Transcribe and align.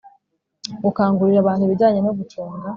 Gukangurira 0.83 1.39
abantu 1.41 1.61
ibijyanye 1.63 1.99
no 2.03 2.11
gucunga 2.17 2.65